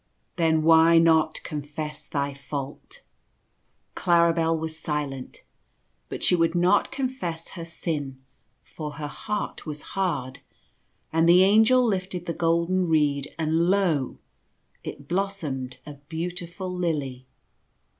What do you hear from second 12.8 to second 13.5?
reed,